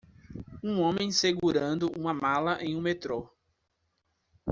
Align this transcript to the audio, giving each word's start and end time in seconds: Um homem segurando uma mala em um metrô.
Um 0.63 0.79
homem 0.81 1.11
segurando 1.11 1.91
uma 1.95 2.11
mala 2.11 2.59
em 2.63 2.75
um 2.75 2.81
metrô. 2.81 3.29